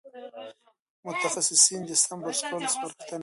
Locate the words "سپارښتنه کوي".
2.73-3.19